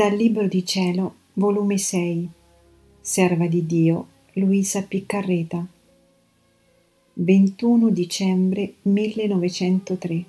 [0.00, 2.26] Dal Libro di Cielo, volume 6,
[3.02, 5.62] Serva di Dio, Luisa Piccarreta,
[7.12, 10.24] 21 dicembre 1903.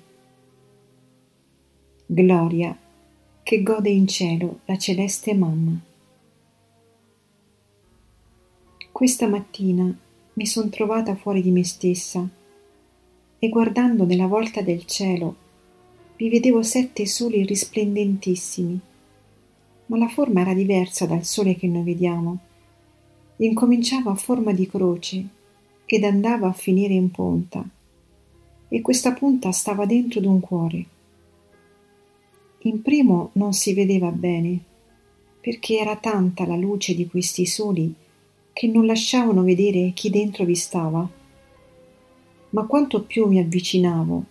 [2.04, 2.78] Gloria,
[3.42, 5.80] che gode in cielo la celeste mamma.
[8.92, 9.98] Questa mattina
[10.34, 12.28] mi son trovata fuori di me stessa
[13.38, 15.34] e guardando nella volta del cielo
[16.16, 18.90] vi vedevo sette soli risplendentissimi
[19.92, 22.38] ma la forma era diversa dal sole che noi vediamo.
[23.36, 25.22] Incominciava a forma di croce
[25.84, 27.62] ed andava a finire in punta,
[28.68, 30.86] e questa punta stava dentro d'un cuore.
[32.60, 34.58] In primo non si vedeva bene,
[35.38, 37.92] perché era tanta la luce di questi soli
[38.54, 41.06] che non lasciavano vedere chi dentro vi stava.
[42.50, 44.24] Ma quanto più mi avvicinavo,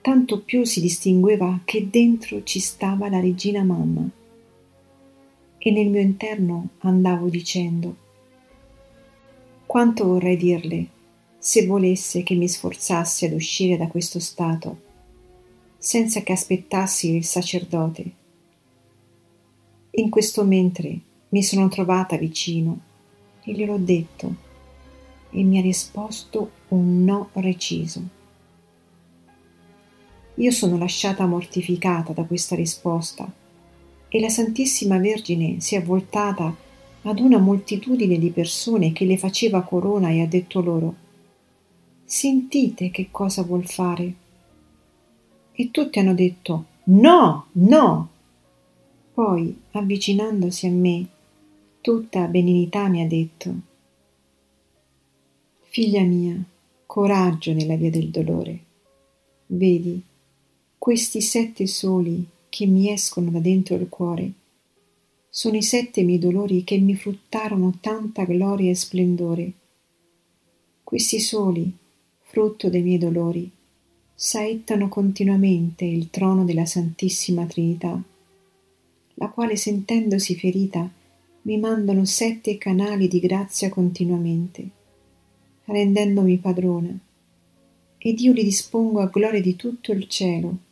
[0.00, 4.18] tanto più si distingueva che dentro ci stava la regina mamma
[5.62, 7.94] e nel mio interno andavo dicendo
[9.66, 10.86] quanto vorrei dirle
[11.38, 14.88] se volesse che mi sforzassi ad uscire da questo stato
[15.76, 18.10] senza che aspettassi il sacerdote.
[19.92, 22.80] In questo mentre mi sono trovata vicino
[23.42, 24.34] e gliel'ho detto
[25.30, 28.02] e mi ha risposto un no reciso.
[30.34, 33.30] Io sono lasciata mortificata da questa risposta
[34.12, 36.54] e la Santissima Vergine si è voltata
[37.02, 40.94] ad una moltitudine di persone che le faceva corona e ha detto loro
[42.04, 44.14] Sentite che cosa vuol fare.
[45.52, 48.08] E tutti hanno detto No, no.
[49.14, 51.06] Poi, avvicinandosi a me,
[51.80, 53.54] tutta benignità mi ha detto
[55.68, 56.34] Figlia mia,
[56.84, 58.58] coraggio nella via del dolore.
[59.46, 60.02] Vedi,
[60.76, 64.32] questi sette soli che mi escono da dentro il cuore.
[65.30, 69.52] Sono i sette miei dolori che mi fruttarono tanta gloria e splendore.
[70.82, 71.72] Questi soli,
[72.20, 73.48] frutto dei miei dolori,
[74.12, 78.02] saettano continuamente il trono della Santissima Trinità,
[79.14, 80.90] la quale sentendosi ferita
[81.42, 84.68] mi mandano sette canali di grazia continuamente,
[85.64, 86.98] rendendomi padrona,
[87.96, 90.68] ed io li dispongo a gloria di tutto il cielo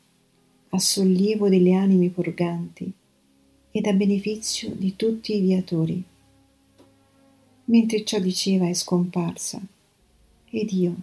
[0.70, 2.92] a sollievo delle anime purganti
[3.70, 6.02] ed a beneficio di tutti i viatori.
[7.64, 9.60] Mentre ciò diceva è scomparsa
[10.50, 10.94] ed io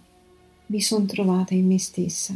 [0.68, 2.36] mi son trovata in me stessa